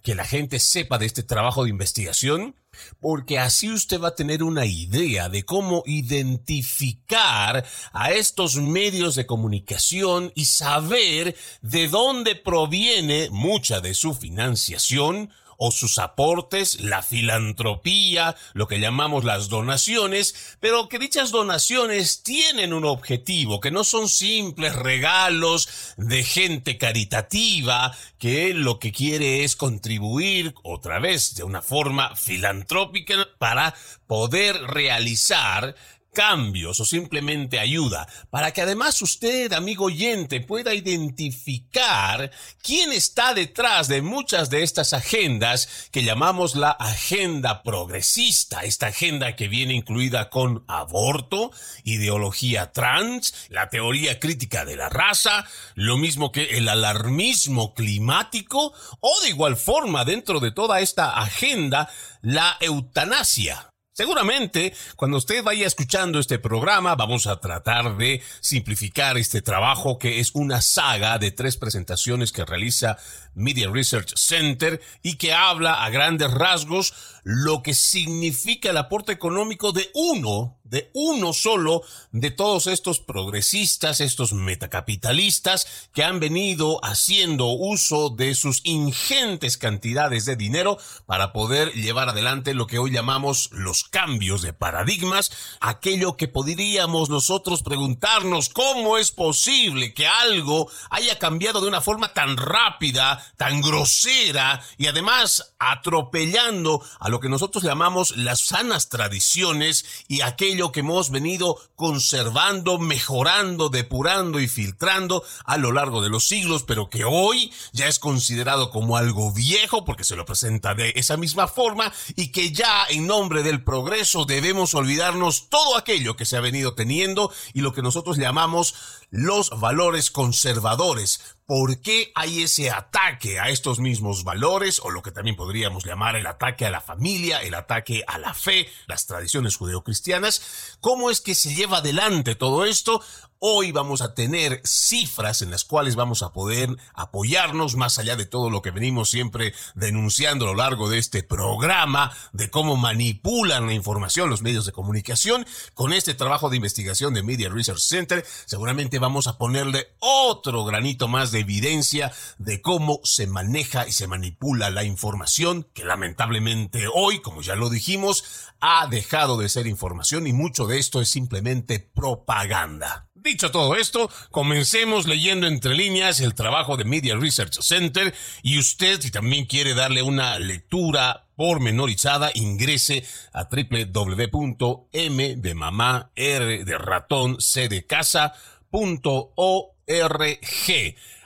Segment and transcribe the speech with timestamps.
[0.02, 2.56] Que la gente sepa de este trabajo de investigación,
[3.00, 9.26] porque así usted va a tener una idea de cómo identificar a estos medios de
[9.26, 15.32] comunicación y saber de dónde proviene mucha de su financiación,
[15.64, 22.73] o sus aportes, la filantropía, lo que llamamos las donaciones, pero que dichas donaciones tienen
[22.73, 29.55] un objetivo, que no son simples regalos de gente caritativa, que lo que quiere es
[29.55, 33.76] contribuir otra vez de una forma filantrópica para
[34.08, 35.76] poder realizar
[36.14, 43.88] cambios o simplemente ayuda, para que además usted, amigo oyente, pueda identificar quién está detrás
[43.88, 50.30] de muchas de estas agendas que llamamos la agenda progresista, esta agenda que viene incluida
[50.30, 51.52] con aborto,
[51.83, 55.45] ideología trans, la teoría crítica de la raza,
[55.76, 61.89] lo mismo que el alarmismo climático o de igual forma dentro de toda esta agenda
[62.22, 69.42] la eutanasia Seguramente, cuando usted vaya escuchando este programa, vamos a tratar de simplificar este
[69.42, 72.98] trabajo que es una saga de tres presentaciones que realiza
[73.36, 79.71] Media Research Center y que habla a grandes rasgos lo que significa el aporte económico
[79.71, 87.48] de uno, de uno solo de todos estos progresistas, estos metacapitalistas que han venido haciendo
[87.48, 93.49] uso de sus ingentes cantidades de dinero para poder llevar adelante lo que hoy llamamos
[93.52, 101.20] los cambios de paradigmas, aquello que podríamos nosotros preguntarnos cómo es posible que algo haya
[101.20, 107.64] cambiado de una forma tan rápida, tan grosera y además atropellando a lo que nosotros
[107.64, 115.58] llamamos las sanas tradiciones y aquello que hemos venido conservando, mejorando, depurando y filtrando a
[115.58, 120.04] lo largo de los siglos, pero que hoy ya es considerado como algo viejo porque
[120.04, 124.73] se lo presenta de esa misma forma y que ya en nombre del progreso debemos
[124.73, 128.74] olvidarnos todo aquello que se ha venido teniendo y lo que nosotros llamamos
[129.12, 131.36] los valores conservadores.
[131.45, 136.16] ¿Por qué hay ese ataque a estos mismos valores o lo que también podríamos llamar
[136.16, 140.77] el ataque a la familia, el ataque a la fe, las tradiciones judeocristianas?
[140.80, 143.04] ¿Cómo es que se lleva adelante todo esto?
[143.44, 148.28] Hoy vamos a tener cifras en las cuales vamos a poder apoyarnos más allá de
[148.28, 153.66] todo lo que venimos siempre denunciando a lo largo de este programa, de cómo manipulan
[153.66, 155.48] la información los medios de comunicación.
[155.74, 161.08] Con este trabajo de investigación de Media Research Center, seguramente vamos a ponerle otro granito
[161.08, 167.24] más de evidencia de cómo se maneja y se manipula la información, que lamentablemente hoy,
[167.24, 168.24] como ya lo dijimos,
[168.60, 173.08] ha dejado de ser información y mucho de esto es simplemente propaganda.
[173.24, 179.00] Dicho todo esto, comencemos leyendo entre líneas el trabajo de Media Research Center y usted
[179.00, 187.40] si también quiere darle una lectura pormenorizada, ingrese a www.m de mamá, r de ratón,
[187.40, 187.86] c de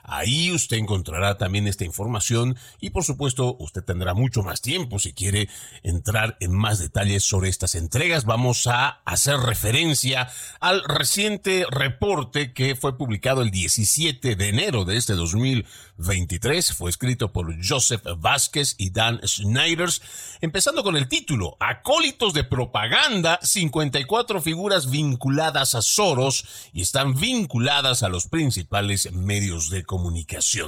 [0.07, 5.13] Ahí usted encontrará también esta información y por supuesto usted tendrá mucho más tiempo si
[5.13, 5.50] quiere
[5.84, 8.25] entrar en más detalles sobre estas entregas.
[8.25, 10.30] Vamos a hacer referencia
[10.60, 16.74] al reciente reporte que fue publicado el 17 de enero de este 2023.
[16.74, 20.01] Fue escrito por Joseph Vázquez y Dan Schneiders,
[20.42, 28.04] empezando con el título Acólitos de propaganda, 54 figuras vinculadas a Soros y están vinculadas
[28.04, 29.95] a los principales medios de comunicación.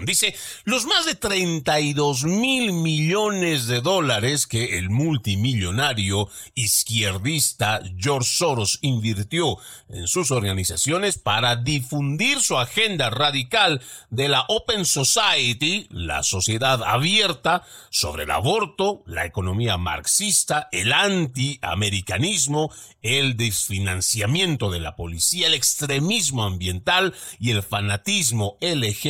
[0.06, 8.80] Dice, los más de 32 mil millones de dólares que el multimillonario izquierdista George Soros
[8.82, 9.58] invirtió
[9.90, 17.64] en sus organizaciones para difundir su agenda radical de la Open Society, la sociedad abierta,
[17.90, 22.72] sobre el aborto, la economía marxista, el antiamericanismo,
[23.02, 28.58] el desfinanciamiento de la policía, el extremismo ambiental y el fanatismo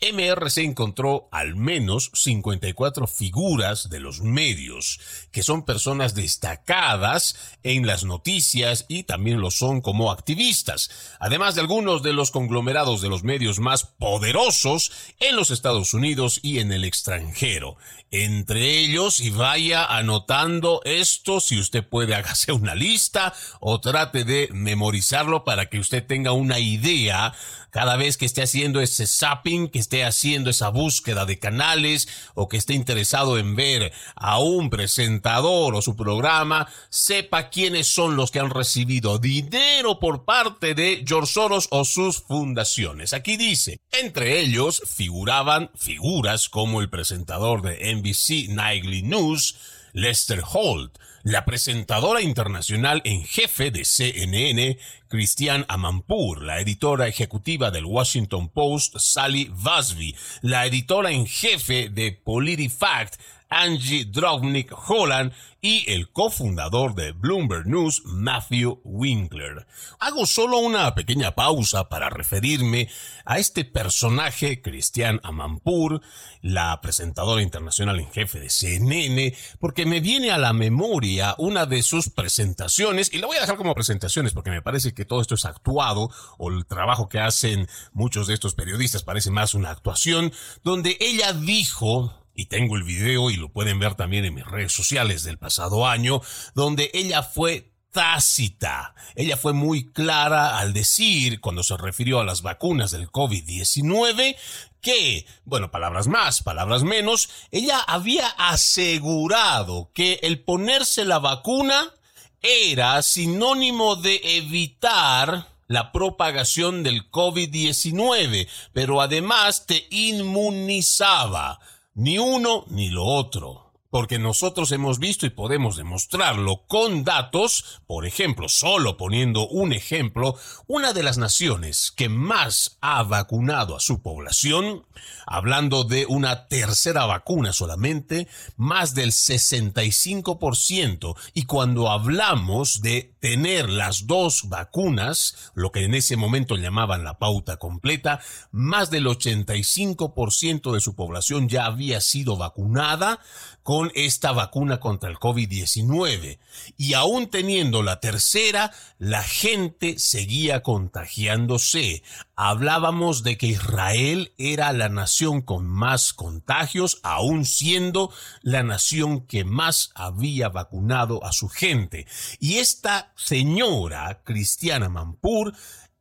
[0.00, 5.00] MRC encontró al menos 54 figuras de los medios,
[5.30, 10.90] que son personas destacadas en las noticias y también lo son como activistas,
[11.20, 16.40] además de algunos de los conglomerados de los medios más poderosos en los Estados Unidos
[16.42, 17.76] y en el extranjero.
[18.10, 24.48] Entre ellos, y vaya anotando esto, si usted puede, hágase una lista o trate de
[24.52, 27.34] memorizarlo para que usted tenga una idea
[27.72, 32.46] cada vez que esté haciendo ese zapping, que esté haciendo esa búsqueda de canales o
[32.46, 38.30] que esté interesado en ver a un presentador o su programa, sepa quiénes son los
[38.30, 43.14] que han recibido dinero por parte de George Soros o sus fundaciones.
[43.14, 49.56] Aquí dice, entre ellos figuraban figuras como el presentador de NBC Nightly News,
[49.94, 57.84] Lester Holt, la presentadora internacional en jefe de CNN, Christiane Amanpour, la editora ejecutiva del
[57.84, 63.20] Washington Post, Sally Busby, la editora en jefe de PolitiFact,
[63.52, 69.66] Angie Drovnik Holland y el cofundador de Bloomberg News, Matthew Winkler.
[70.00, 72.88] Hago solo una pequeña pausa para referirme
[73.24, 76.00] a este personaje, Christian Amanpour,
[76.40, 81.82] la presentadora internacional en jefe de CNN, porque me viene a la memoria una de
[81.82, 85.36] sus presentaciones, y la voy a dejar como presentaciones porque me parece que todo esto
[85.36, 90.32] es actuado, o el trabajo que hacen muchos de estos periodistas parece más una actuación,
[90.64, 94.72] donde ella dijo y tengo el video y lo pueden ver también en mis redes
[94.72, 96.20] sociales del pasado año,
[96.54, 98.94] donde ella fue tácita.
[99.14, 104.36] Ella fue muy clara al decir, cuando se refirió a las vacunas del COVID-19,
[104.80, 111.94] que, bueno, palabras más, palabras menos, ella había asegurado que el ponerse la vacuna
[112.40, 121.60] era sinónimo de evitar la propagación del COVID-19, pero además te inmunizaba
[121.94, 128.06] ni uno ni lo otro porque nosotros hemos visto y podemos demostrarlo con datos, por
[128.06, 130.34] ejemplo, solo poniendo un ejemplo,
[130.66, 134.86] una de las naciones que más ha vacunado a su población,
[135.26, 144.08] hablando de una tercera vacuna solamente, más del 65%, y cuando hablamos de tener las
[144.08, 148.18] dos vacunas, lo que en ese momento llamaban la pauta completa,
[148.50, 153.20] más del 85% de su población ya había sido vacunada,
[153.62, 156.38] con esta vacuna contra el COVID-19.
[156.76, 162.02] Y aún teniendo la tercera, la gente seguía contagiándose.
[162.34, 168.12] Hablábamos de que Israel era la nación con más contagios, aún siendo
[168.42, 172.06] la nación que más había vacunado a su gente.
[172.40, 175.52] Y esta señora cristiana Mampur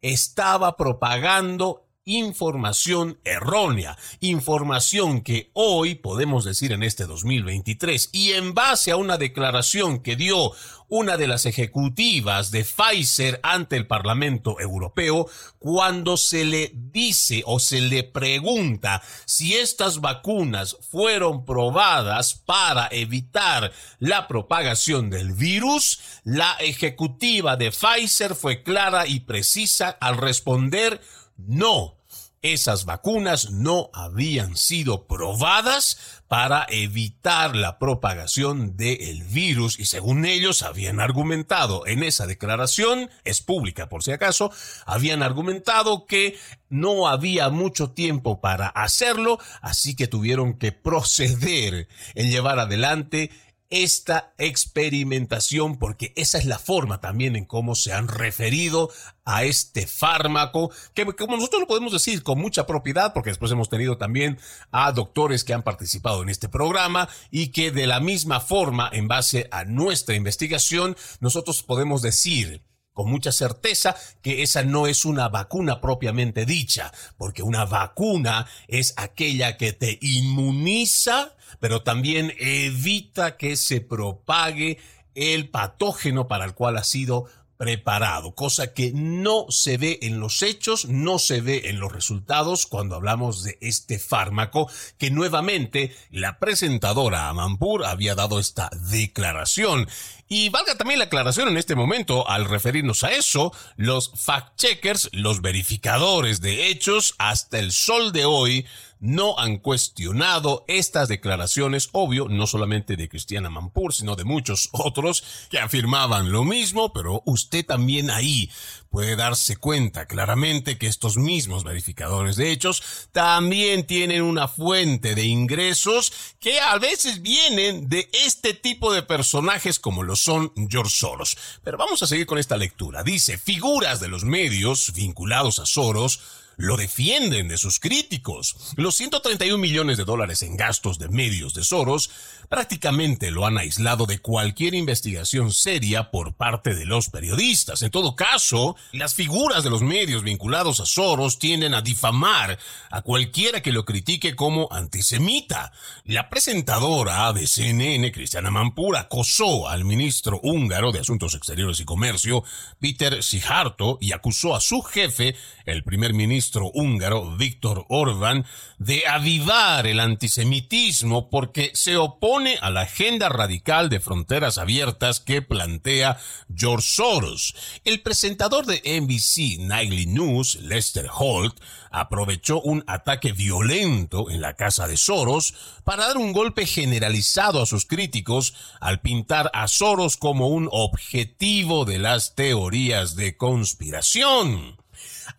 [0.02, 8.92] estaba propagando información errónea, información que hoy podemos decir en este 2023 y en base
[8.92, 10.52] a una declaración que dio
[10.90, 15.30] una de las ejecutivas de Pfizer ante el Parlamento Europeo
[15.60, 23.72] cuando se le dice o se le pregunta si estas vacunas fueron probadas para evitar
[24.00, 31.00] la propagación del virus, la ejecutiva de Pfizer fue clara y precisa al responder
[31.48, 31.98] no,
[32.42, 40.64] esas vacunas no habían sido probadas para evitar la propagación del virus y según ellos
[40.64, 44.52] habían argumentado en esa declaración, es pública por si acaso,
[44.86, 46.38] habían argumentado que
[46.70, 53.30] no había mucho tiempo para hacerlo, así que tuvieron que proceder en llevar adelante
[53.72, 58.92] esta experimentación, porque esa es la forma también en cómo se han referido
[59.26, 63.70] a este fármaco, que como nosotros lo podemos decir con mucha propiedad, porque después hemos
[63.70, 64.38] tenido también
[64.72, 69.08] a doctores que han participado en este programa y que de la misma forma, en
[69.08, 72.62] base a nuestra investigación, nosotros podemos decir
[72.94, 78.94] con mucha certeza que esa no es una vacuna propiamente dicha, porque una vacuna es
[78.98, 84.78] aquella que te inmuniza, pero también evita que se propague
[85.16, 87.26] el patógeno para el cual ha sido
[87.62, 92.66] preparado, cosa que no se ve en los hechos, no se ve en los resultados
[92.66, 99.88] cuando hablamos de este fármaco, que nuevamente la presentadora Amampur había dado esta declaración.
[100.28, 105.44] Y valga también la aclaración en este momento al referirnos a eso, los fact-checkers, los
[105.44, 108.66] verificadores de hechos, hasta el sol de hoy,
[109.02, 115.24] no han cuestionado estas declaraciones, obvio, no solamente de Cristiana Mampur, sino de muchos otros
[115.50, 118.50] que afirmaban lo mismo, pero usted también ahí
[118.92, 125.24] puede darse cuenta claramente que estos mismos verificadores de hechos también tienen una fuente de
[125.24, 131.38] ingresos que a veces vienen de este tipo de personajes como lo son George Soros.
[131.64, 133.02] Pero vamos a seguir con esta lectura.
[133.02, 136.20] Dice, figuras de los medios vinculados a Soros
[136.58, 138.56] lo defienden de sus críticos.
[138.76, 142.12] Los 131 millones de dólares en gastos de medios de Soros
[142.52, 147.82] prácticamente lo han aislado de cualquier investigación seria por parte de los periodistas.
[147.82, 152.60] En todo caso, las figuras de los medios vinculados a Soros tienden a difamar
[152.90, 155.72] a cualquiera que lo critique como antisemita.
[156.04, 162.44] La presentadora de CNN, Cristiana Mampura, acosó al ministro húngaro de Asuntos Exteriores y Comercio,
[162.82, 168.46] Peter Sijarto, y acusó a su jefe, el primer ministro húngaro Víctor Orbán
[168.78, 175.42] de avivar el antisemitismo porque se opone a la agenda radical de fronteras abiertas que
[175.42, 176.18] plantea
[176.54, 177.56] George Soros.
[177.84, 181.60] El presentador de NBC Nightly News, Lester Holt,
[181.92, 187.68] aprovechó un ataque violento en la casa de Soros para dar un golpe generalizado a
[187.68, 194.81] sus críticos al pintar a Soros como un objetivo de las teorías de conspiración.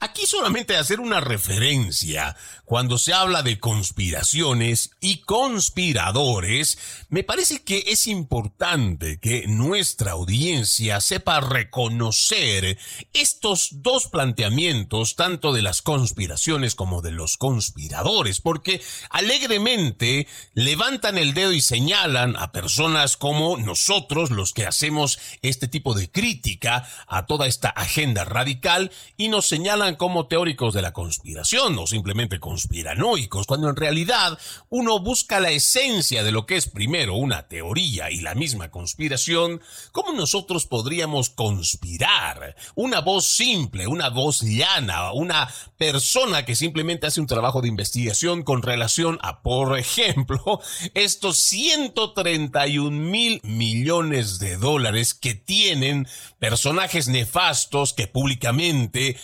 [0.00, 2.36] Aquí solamente hacer una referencia.
[2.64, 6.78] Cuando se habla de conspiraciones y conspiradores,
[7.08, 12.78] me parece que es importante que nuestra audiencia sepa reconocer
[13.12, 21.34] estos dos planteamientos, tanto de las conspiraciones como de los conspiradores, porque alegremente levantan el
[21.34, 27.26] dedo y señalan a personas como nosotros, los que hacemos este tipo de crítica a
[27.26, 33.46] toda esta agenda radical, y nos señalan como teóricos de la conspiración o simplemente conspiranoicos,
[33.46, 34.38] cuando en realidad
[34.70, 39.60] uno busca la esencia de lo que es primero una teoría y la misma conspiración,
[39.90, 42.54] ¿cómo nosotros podríamos conspirar?
[42.76, 48.44] Una voz simple, una voz llana, una persona que simplemente hace un trabajo de investigación
[48.44, 50.60] con relación a, por ejemplo,
[50.94, 56.06] estos 131 mil millones de dólares que tienen
[56.38, 59.16] personajes nefastos que públicamente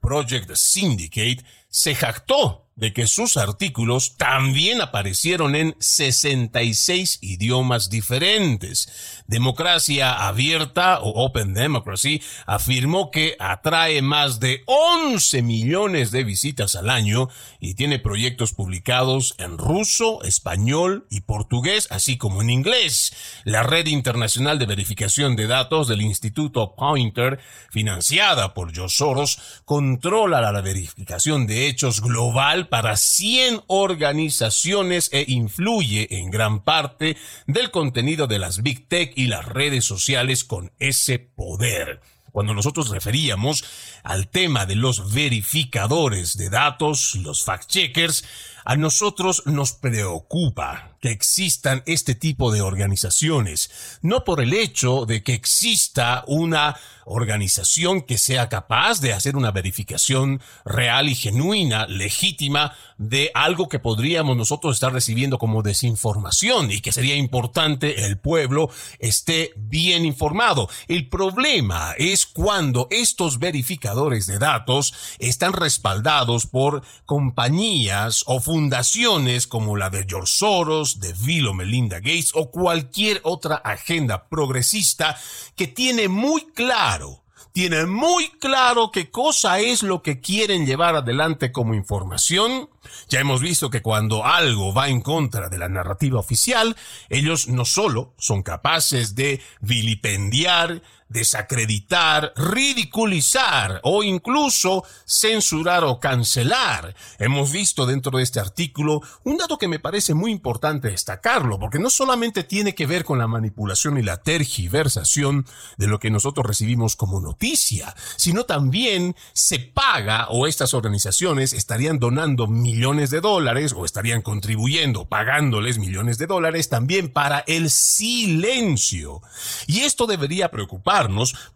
[0.00, 9.22] Project Syndicate se jactó de que sus artículos también aparecieron en 66 idiomas diferentes.
[9.26, 16.88] Democracia Abierta o Open Democracy afirmó que atrae más de 11 millones de visitas al
[16.88, 17.28] año
[17.60, 23.12] y tiene proyectos publicados en ruso, español y portugués, así como en inglés.
[23.44, 27.40] La red internacional de verificación de datos del Instituto Pointer,
[27.70, 36.06] financiada por George Soros, controla la verificación de hechos global para 100 organizaciones e influye
[36.18, 41.18] en gran parte del contenido de las Big Tech y las redes sociales con ese
[41.18, 42.00] poder.
[42.32, 43.64] Cuando nosotros referíamos
[44.02, 48.24] al tema de los verificadores de datos, los fact-checkers,
[48.64, 55.22] a nosotros nos preocupa que existan este tipo de organizaciones, no por el hecho de
[55.22, 56.76] que exista una
[57.10, 63.78] organización que sea capaz de hacer una verificación real y genuina, legítima, de algo que
[63.78, 70.68] podríamos nosotros estar recibiendo como desinformación y que sería importante el pueblo esté bien informado.
[70.86, 79.76] El problema es cuando estos verificadores de datos están respaldados por compañías o fundaciones como
[79.76, 85.16] la de George Soros, de Bill Melinda Gates o cualquier otra agenda progresista
[85.54, 87.22] que tiene muy claro,
[87.52, 92.68] tiene muy claro qué cosa es lo que quieren llevar adelante como información.
[93.08, 96.76] Ya hemos visto que cuando algo va en contra de la narrativa oficial,
[97.08, 106.94] ellos no solo son capaces de vilipendiar, desacreditar, ridiculizar o incluso censurar o cancelar.
[107.18, 111.80] Hemos visto dentro de este artículo un dato que me parece muy importante destacarlo, porque
[111.80, 116.46] no solamente tiene que ver con la manipulación y la tergiversación de lo que nosotros
[116.46, 122.69] recibimos como noticia, sino también se paga o estas organizaciones estarían donando millones
[123.10, 129.22] de dólares o estarían contribuyendo, pagándoles millones de dólares también para el silencio.
[129.66, 131.00] Y esto debería preocupar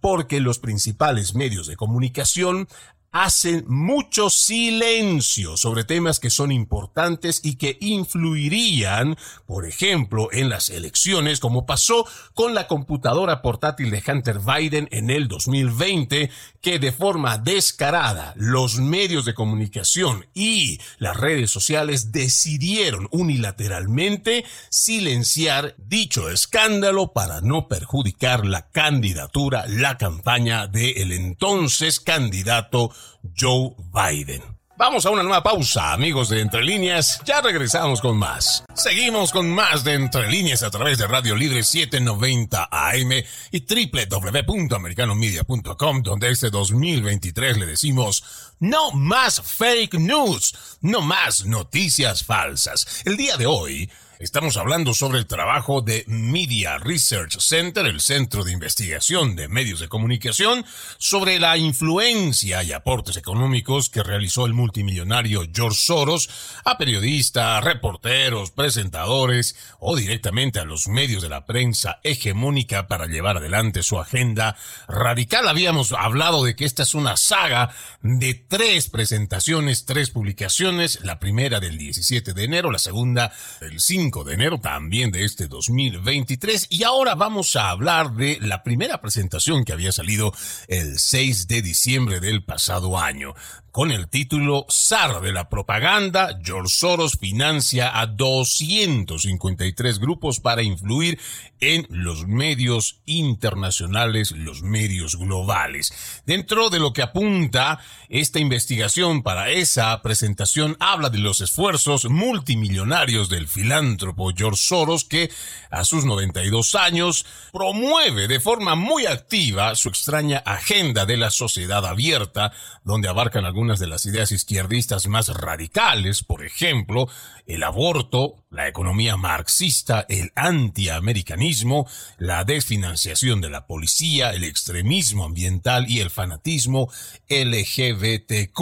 [0.00, 2.68] porque los principales medios de comunicación
[3.14, 10.68] hacen mucho silencio sobre temas que son importantes y que influirían, por ejemplo, en las
[10.68, 16.28] elecciones, como pasó con la computadora portátil de Hunter Biden en el 2020,
[16.60, 25.76] que de forma descarada los medios de comunicación y las redes sociales decidieron unilateralmente silenciar
[25.78, 32.90] dicho escándalo para no perjudicar la candidatura, la campaña del entonces candidato
[33.36, 34.54] Joe Biden.
[34.76, 37.20] Vamos a una nueva pausa, amigos de Entre Líneas.
[37.24, 38.64] Ya regresamos con más.
[38.74, 43.12] Seguimos con más de Entre Líneas a través de Radio Libre 790 AM
[43.52, 48.24] y www.americanomedia.com, donde este 2023 le decimos
[48.58, 53.02] no más fake news, no más noticias falsas.
[53.04, 53.88] El día de hoy
[54.24, 59.80] Estamos hablando sobre el trabajo de Media Research Center, el Centro de Investigación de Medios
[59.80, 60.64] de Comunicación,
[60.96, 66.30] sobre la influencia y aportes económicos que realizó el multimillonario George Soros
[66.64, 73.36] a periodistas, reporteros, presentadores o directamente a los medios de la prensa hegemónica para llevar
[73.36, 74.56] adelante su agenda
[74.88, 75.46] radical.
[75.48, 81.60] Habíamos hablado de que esta es una saga de tres presentaciones, tres publicaciones, la primera
[81.60, 86.84] del 17 de enero, la segunda el 5 de enero también de este 2023 y
[86.84, 90.32] ahora vamos a hablar de la primera presentación que había salido
[90.68, 93.34] el 6 de diciembre del pasado año
[93.72, 101.18] con el título SAR de la propaganda, George Soros financia a 253 grupos para influir
[101.58, 106.22] en los medios internacionales, los medios globales.
[106.24, 113.28] Dentro de lo que apunta esta investigación para esa presentación habla de los esfuerzos multimillonarios
[113.28, 113.93] del filántropo
[114.36, 115.30] George Soros que
[115.70, 121.84] a sus 92 años promueve de forma muy activa su extraña agenda de la sociedad
[121.86, 122.52] abierta
[122.84, 127.08] donde abarcan algunos de las ideas izquierdistas más radicales, por ejemplo,
[127.46, 131.86] el aborto, la economía marxista, el antiamericanismo,
[132.18, 136.90] la desfinanciación de la policía, el extremismo ambiental y el fanatismo
[137.28, 138.60] LGBTQ.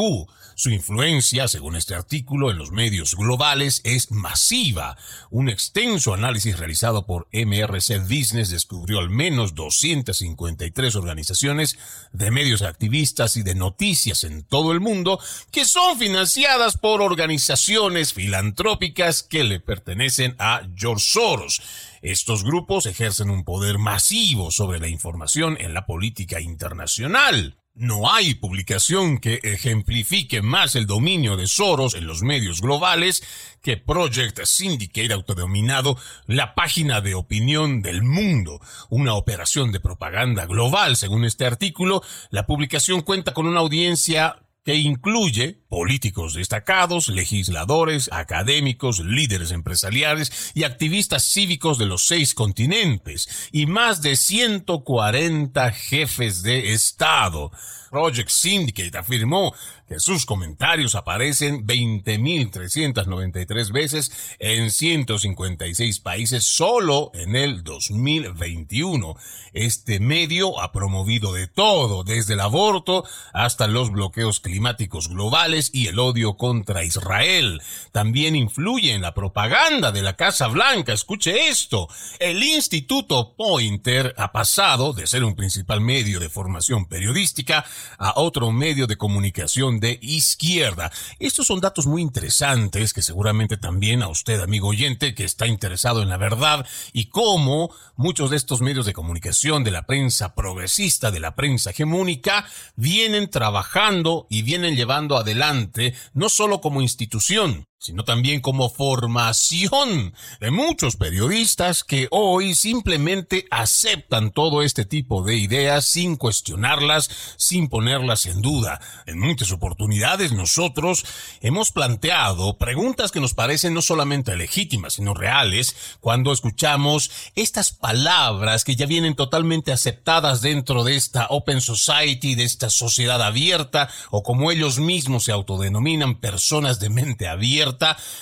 [0.55, 4.97] Su influencia, según este artículo, en los medios globales es masiva.
[5.31, 11.79] Un extenso análisis realizado por MRC Business descubrió al menos 253 organizaciones
[12.13, 15.19] de medios activistas y de noticias en todo el mundo
[15.51, 21.63] que son financiadas por organizaciones filantrópicas que le pertenecen a George Soros.
[22.03, 27.62] Estos grupos ejercen un poder masivo sobre la información en la política internacional.
[27.75, 33.23] No hay publicación que ejemplifique más el dominio de Soros en los medios globales
[33.63, 35.97] que Project Syndicate, autodenominado
[36.27, 38.61] la página de opinión del mundo,
[38.91, 40.97] una operación de propaganda global.
[40.97, 49.01] Según este artículo, la publicación cuenta con una audiencia que incluye políticos destacados, legisladores, académicos,
[49.01, 56.73] líderes empresariales y activistas cívicos de los seis continentes y más de 140 jefes de
[56.73, 57.51] Estado.
[57.91, 59.55] Project Syndicate afirmó
[60.01, 69.17] sus comentarios aparecen 20.393 veces en 156 países solo en el 2021.
[69.53, 75.89] Este medio ha promovido de todo, desde el aborto hasta los bloqueos climáticos globales y
[75.89, 77.63] el odio contra Israel.
[77.93, 80.93] También influye en la propaganda de la Casa Blanca.
[80.93, 81.89] Escuche esto.
[82.19, 87.65] El Instituto Pointer ha pasado de ser un principal medio de formación periodística
[87.99, 90.93] a otro medio de comunicación de izquierda.
[91.19, 96.03] Estos son datos muy interesantes que seguramente también a usted, amigo oyente, que está interesado
[96.03, 101.11] en la verdad y cómo muchos de estos medios de comunicación de la prensa progresista,
[101.11, 108.05] de la prensa hegemónica, vienen trabajando y vienen llevando adelante no solo como institución, sino
[108.05, 115.85] también como formación de muchos periodistas que hoy simplemente aceptan todo este tipo de ideas
[115.85, 118.81] sin cuestionarlas, sin ponerlas en duda.
[119.07, 121.05] En muchas oportunidades nosotros
[121.41, 128.63] hemos planteado preguntas que nos parecen no solamente legítimas, sino reales, cuando escuchamos estas palabras
[128.63, 134.23] que ya vienen totalmente aceptadas dentro de esta Open Society, de esta sociedad abierta, o
[134.23, 137.72] como ellos mismos se autodenominan personas de mente abierta,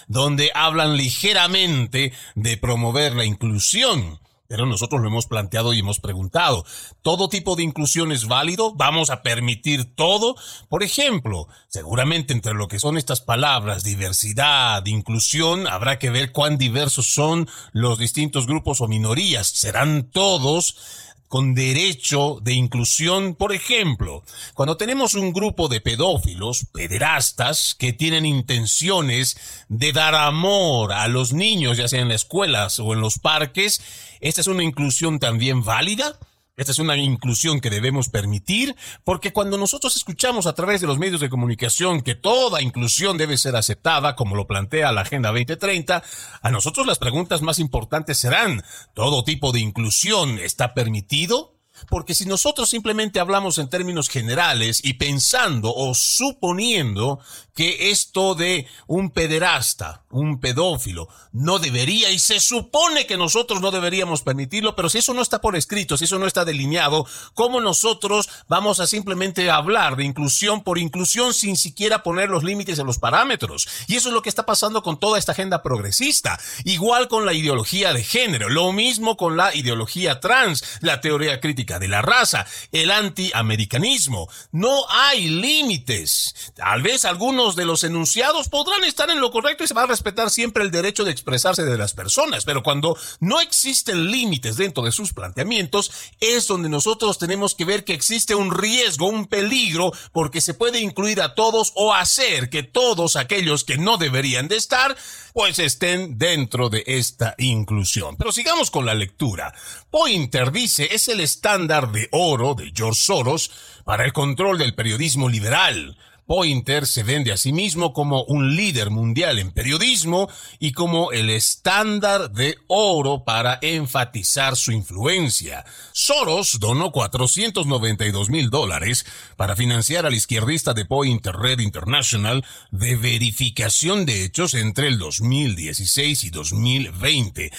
[0.08, 4.20] donde hablan ligeramente de promover la inclusión.
[4.50, 6.64] Pero nosotros lo hemos planteado y hemos preguntado,
[7.02, 8.74] ¿todo tipo de inclusión es válido?
[8.74, 10.34] ¿Vamos a permitir todo?
[10.68, 16.58] Por ejemplo, seguramente entre lo que son estas palabras, diversidad, inclusión, habrá que ver cuán
[16.58, 19.46] diversos son los distintos grupos o minorías.
[19.46, 23.36] ¿Serán todos con derecho de inclusión.
[23.36, 29.36] Por ejemplo, cuando tenemos un grupo de pedófilos, pederastas, que tienen intenciones
[29.68, 33.80] de dar amor a los niños, ya sea en las escuelas o en los parques,
[34.20, 36.18] ¿esta es una inclusión también válida?
[36.60, 40.98] Esta es una inclusión que debemos permitir porque cuando nosotros escuchamos a través de los
[40.98, 46.02] medios de comunicación que toda inclusión debe ser aceptada, como lo plantea la Agenda 2030,
[46.42, 51.59] a nosotros las preguntas más importantes serán, ¿todo tipo de inclusión está permitido?
[51.88, 57.20] Porque si nosotros simplemente hablamos en términos generales y pensando o suponiendo
[57.54, 63.70] que esto de un pederasta, un pedófilo, no debería y se supone que nosotros no
[63.70, 67.60] deberíamos permitirlo, pero si eso no está por escrito, si eso no está delineado, ¿cómo
[67.60, 72.86] nosotros vamos a simplemente hablar de inclusión por inclusión sin siquiera poner los límites en
[72.86, 73.68] los parámetros?
[73.86, 76.40] Y eso es lo que está pasando con toda esta agenda progresista.
[76.64, 81.69] Igual con la ideología de género, lo mismo con la ideología trans, la teoría crítica
[81.78, 84.28] de la raza, el antiamericanismo.
[84.52, 86.52] No hay límites.
[86.54, 89.86] Tal vez algunos de los enunciados podrán estar en lo correcto y se va a
[89.86, 94.82] respetar siempre el derecho de expresarse de las personas, pero cuando no existen límites dentro
[94.82, 95.90] de sus planteamientos,
[96.20, 100.80] es donde nosotros tenemos que ver que existe un riesgo, un peligro, porque se puede
[100.80, 104.96] incluir a todos o hacer que todos aquellos que no deberían de estar,
[105.32, 108.16] pues estén dentro de esta inclusión.
[108.16, 109.54] Pero sigamos con la lectura.
[109.90, 113.50] Pointer dice es el estándar de oro de George Soros
[113.84, 115.96] para el control del periodismo liberal.
[116.30, 120.28] Pointer se vende a sí mismo como un líder mundial en periodismo
[120.60, 125.64] y como el estándar de oro para enfatizar su influencia.
[125.90, 129.04] Soros donó 492 mil dólares
[129.36, 136.22] para financiar al izquierdista de Pointer Red International de verificación de hechos entre el 2016
[136.22, 137.50] y 2020.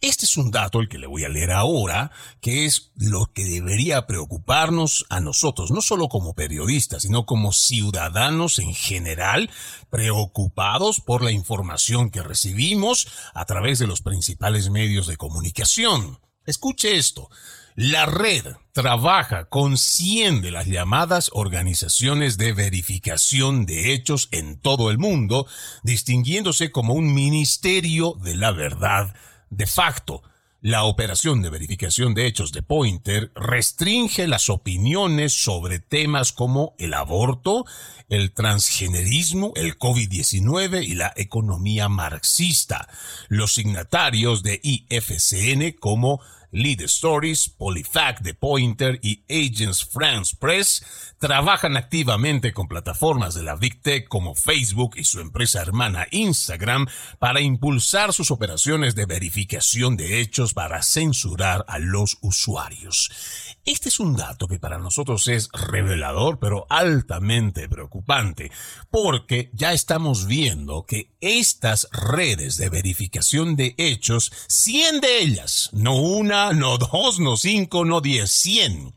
[0.00, 3.44] Este es un dato, el que le voy a leer ahora, que es lo que
[3.44, 9.50] debería preocuparnos a nosotros, no solo como periodistas, sino como ciudadanos en general,
[9.90, 16.20] preocupados por la información que recibimos a través de los principales medios de comunicación.
[16.46, 17.28] Escuche esto.
[17.74, 24.92] La red trabaja con 100 de las llamadas organizaciones de verificación de hechos en todo
[24.92, 25.48] el mundo,
[25.82, 29.14] distinguiéndose como un ministerio de la verdad
[29.50, 30.22] de facto,
[30.60, 36.94] la operación de verificación de hechos de Pointer restringe las opiniones sobre temas como el
[36.94, 37.64] aborto,
[38.08, 42.88] el transgenerismo, el COVID-19 y la economía marxista.
[43.28, 46.20] Los signatarios de IFCN como
[46.50, 53.56] Lead Stories, Polyfact de Pointer y Agents France Press trabajan activamente con plataformas de la
[53.56, 56.86] Big Tech como Facebook y su empresa hermana Instagram
[57.18, 63.10] para impulsar sus operaciones de verificación de hechos para censurar a los usuarios.
[63.68, 68.50] Este es un dato que para nosotros es revelador, pero altamente preocupante,
[68.90, 75.96] porque ya estamos viendo que estas redes de verificación de hechos, 100 de ellas, no
[75.96, 78.94] una, no dos, no cinco, no diez, 100,